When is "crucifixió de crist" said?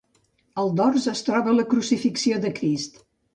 1.75-2.99